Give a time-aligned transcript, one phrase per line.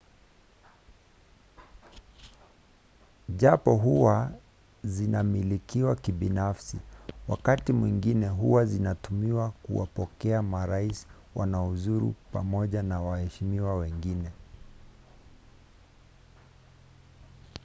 [3.29, 4.31] japo huwa
[4.83, 6.77] zinamilikiwa kibinafsi
[7.27, 14.29] wakati mwingine huwa zinatumiwa kuwapokea marais wanaozuru pamoja na waheshimiwa wengine